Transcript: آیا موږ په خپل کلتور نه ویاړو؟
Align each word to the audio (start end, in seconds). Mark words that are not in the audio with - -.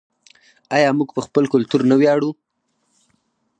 آیا 0.75 0.89
موږ 0.97 1.09
په 1.15 1.21
خپل 1.25 1.43
کلتور 1.53 1.81
نه 1.91 1.95
ویاړو؟ 1.99 2.29